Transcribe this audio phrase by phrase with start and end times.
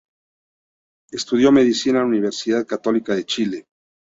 [1.11, 3.67] Estudió medicina en la Universidad Católica de Chile.